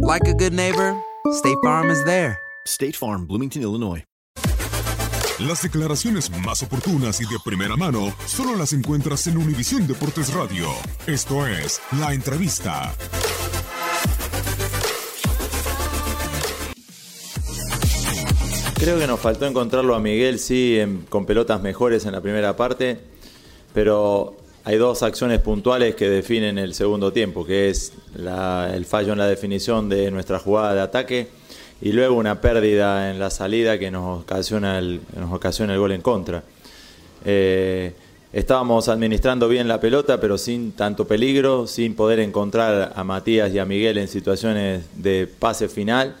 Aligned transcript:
like 0.00 0.26
a 0.28 0.34
good 0.34 0.52
neighbor, 0.52 0.96
State 1.32 1.58
Farm 1.62 1.90
is 1.90 2.04
there. 2.04 2.38
State 2.66 2.96
Farm, 2.96 3.26
Bloomington, 3.26 3.62
Illinois. 3.62 4.04
Las 5.38 5.62
declaraciones 5.62 6.30
más 6.44 6.62
oportunas 6.62 7.20
y 7.20 7.24
de 7.24 7.38
primera 7.42 7.74
mano 7.74 8.12
solo 8.26 8.56
las 8.56 8.74
encuentras 8.74 9.26
en 9.26 9.38
Univisión 9.38 9.86
Deportes 9.86 10.34
Radio. 10.34 10.68
Esto 11.06 11.46
es 11.46 11.80
La 11.98 12.12
Entrevista. 12.12 12.92
Creo 18.74 18.98
que 18.98 19.06
nos 19.06 19.20
faltó 19.20 19.46
encontrarlo 19.46 19.94
a 19.94 20.00
Miguel, 20.00 20.38
sí, 20.38 20.78
con 21.08 21.24
pelotas 21.24 21.62
mejores 21.62 22.04
en 22.04 22.12
la 22.12 22.20
primera 22.20 22.56
parte, 22.56 23.00
pero 23.72 24.36
hay 24.64 24.76
dos 24.76 25.02
acciones 25.02 25.40
puntuales 25.40 25.94
que 25.94 26.08
definen 26.08 26.58
el 26.58 26.74
segundo 26.74 27.12
tiempo, 27.12 27.46
que 27.46 27.70
es 27.70 27.92
el 28.14 28.84
fallo 28.84 29.12
en 29.12 29.18
la 29.18 29.26
definición 29.26 29.88
de 29.88 30.10
nuestra 30.10 30.38
jugada 30.38 30.74
de 30.74 30.80
ataque 30.80 31.28
y 31.80 31.92
luego 31.92 32.16
una 32.16 32.40
pérdida 32.40 33.10
en 33.10 33.18
la 33.18 33.30
salida 33.30 33.78
que 33.78 33.90
nos 33.90 34.20
ocasiona 34.20 34.78
el, 34.78 35.00
nos 35.16 35.32
ocasiona 35.32 35.72
el 35.72 35.78
gol 35.78 35.92
en 35.92 36.02
contra. 36.02 36.42
Eh, 37.24 37.94
estábamos 38.32 38.88
administrando 38.88 39.48
bien 39.48 39.66
la 39.66 39.80
pelota, 39.80 40.20
pero 40.20 40.36
sin 40.36 40.72
tanto 40.72 41.06
peligro, 41.06 41.66
sin 41.66 41.94
poder 41.94 42.20
encontrar 42.20 42.92
a 42.94 43.02
Matías 43.02 43.52
y 43.54 43.58
a 43.58 43.64
Miguel 43.64 43.96
en 43.96 44.08
situaciones 44.08 44.84
de 44.94 45.26
pase 45.26 45.68
final 45.68 46.16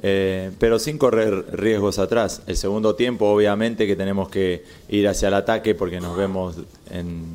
eh, 0.00 0.52
pero 0.58 0.78
sin 0.78 0.96
correr 0.96 1.44
riesgos 1.52 1.98
atrás. 1.98 2.42
El 2.46 2.56
segundo 2.56 2.94
tiempo, 2.94 3.26
obviamente, 3.26 3.86
que 3.86 3.96
tenemos 3.96 4.28
que 4.28 4.64
ir 4.88 5.08
hacia 5.08 5.28
el 5.28 5.34
ataque 5.34 5.74
porque 5.74 6.00
nos 6.00 6.16
vemos 6.16 6.56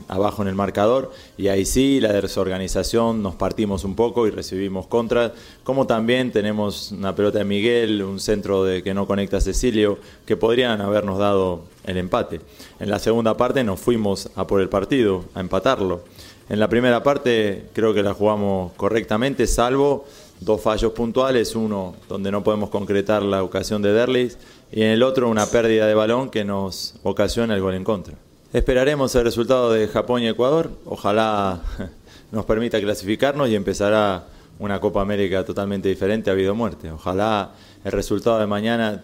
abajo 0.07 0.41
en 0.41 0.47
el 0.47 0.55
marcador 0.55 1.11
y 1.37 1.47
ahí 1.49 1.65
sí, 1.65 1.99
la 1.99 2.13
desorganización, 2.13 3.21
nos 3.21 3.35
partimos 3.35 3.83
un 3.83 3.95
poco 3.95 4.27
y 4.27 4.31
recibimos 4.31 4.87
contra. 4.87 5.33
Como 5.63 5.85
también 5.87 6.31
tenemos 6.31 6.91
una 6.91 7.15
pelota 7.15 7.39
de 7.39 7.45
Miguel, 7.45 8.01
un 8.01 8.19
centro 8.19 8.63
de 8.63 8.81
que 8.81 8.93
no 8.93 9.07
conecta 9.07 9.37
a 9.37 9.41
Cecilio, 9.41 9.99
que 10.25 10.37
podrían 10.37 10.81
habernos 10.81 11.19
dado 11.19 11.63
el 11.85 11.97
empate. 11.97 12.39
En 12.79 12.89
la 12.89 12.99
segunda 12.99 13.35
parte 13.35 13.63
nos 13.63 13.79
fuimos 13.79 14.29
a 14.35 14.47
por 14.47 14.61
el 14.61 14.69
partido, 14.69 15.25
a 15.33 15.41
empatarlo. 15.41 16.03
En 16.49 16.59
la 16.59 16.67
primera 16.67 17.03
parte 17.03 17.65
creo 17.73 17.93
que 17.93 18.03
la 18.03 18.13
jugamos 18.13 18.73
correctamente, 18.73 19.47
salvo 19.47 20.05
dos 20.39 20.61
fallos 20.61 20.91
puntuales, 20.93 21.55
uno 21.55 21.95
donde 22.09 22.31
no 22.31 22.43
podemos 22.43 22.69
concretar 22.69 23.23
la 23.23 23.43
ocasión 23.43 23.81
de 23.81 23.93
Derlis 23.93 24.37
y 24.71 24.81
en 24.81 24.89
el 24.89 25.03
otro 25.03 25.29
una 25.29 25.45
pérdida 25.45 25.87
de 25.87 25.93
balón 25.93 26.29
que 26.29 26.43
nos 26.43 26.95
ocasiona 27.03 27.55
el 27.55 27.61
gol 27.61 27.75
en 27.75 27.83
contra. 27.83 28.15
Esperaremos 28.51 29.15
el 29.15 29.23
resultado 29.23 29.71
de 29.71 29.87
Japón 29.87 30.21
y 30.21 30.27
Ecuador, 30.27 30.71
ojalá 30.85 31.61
nos 32.31 32.45
permita 32.45 32.79
clasificarnos 32.79 33.49
y 33.49 33.55
empezará 33.55 34.27
una 34.59 34.79
Copa 34.79 35.01
América 35.01 35.43
totalmente 35.43 35.89
diferente, 35.89 36.29
ha 36.29 36.33
habido 36.33 36.53
muerte. 36.53 36.91
Ojalá 36.91 37.51
el 37.83 37.91
resultado 37.91 38.39
de 38.39 38.47
mañana 38.47 39.03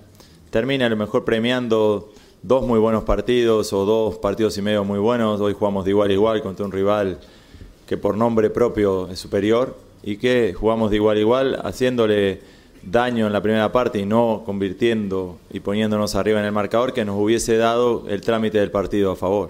termine 0.51 0.85
a 0.85 0.89
lo 0.89 0.95
mejor 0.95 1.25
premiando 1.25 2.11
dos 2.43 2.63
muy 2.65 2.79
buenos 2.79 3.03
partidos 3.03 3.73
o 3.73 3.85
dos 3.85 4.17
partidos 4.17 4.57
y 4.57 4.61
medio 4.61 4.83
muy 4.83 4.99
buenos. 4.99 5.41
Hoy 5.41 5.53
jugamos 5.53 5.85
de 5.85 5.91
igual 5.91 6.09
a 6.09 6.13
igual 6.13 6.41
contra 6.41 6.65
un 6.65 6.71
rival 6.71 7.19
que 7.87 7.97
por 7.97 8.15
nombre 8.15 8.49
propio 8.49 9.07
es 9.09 9.19
superior 9.19 9.88
y 10.03 10.17
que 10.17 10.53
jugamos 10.53 10.89
de 10.89 10.97
igual 10.97 11.17
a 11.17 11.19
igual, 11.19 11.59
haciéndole 11.63 12.41
daño 12.83 13.27
en 13.27 13.33
la 13.33 13.41
primera 13.41 13.71
parte 13.71 13.99
y 13.99 14.05
no 14.05 14.43
convirtiendo 14.45 15.37
y 15.51 15.59
poniéndonos 15.59 16.15
arriba 16.15 16.39
en 16.39 16.45
el 16.45 16.51
marcador 16.51 16.93
que 16.93 17.05
nos 17.05 17.19
hubiese 17.19 17.57
dado 17.57 18.05
el 18.07 18.21
trámite 18.21 18.59
del 18.59 18.71
partido 18.71 19.11
a 19.11 19.15
favor. 19.15 19.49